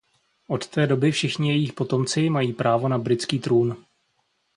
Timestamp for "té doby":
0.67-1.11